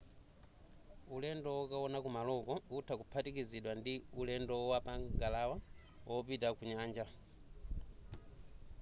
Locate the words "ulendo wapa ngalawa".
4.21-5.55